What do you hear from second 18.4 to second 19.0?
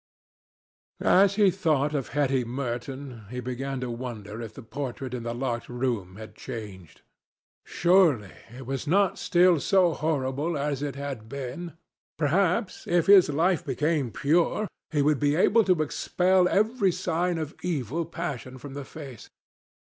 from the